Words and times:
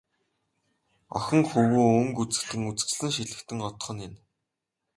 Охин 1.17 1.41
хөвүүн 1.49 1.87
өнгө 2.01 2.21
үзэгдэн, 2.27 2.61
үзэсгэлэн 2.69 3.13
шилэгдэн 3.15 3.59
одох 3.69 3.87
нь 3.93 4.03
энэ. 4.05 4.17